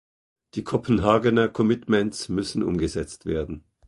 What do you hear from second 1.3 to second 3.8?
commitments müssen umgesetzt werden.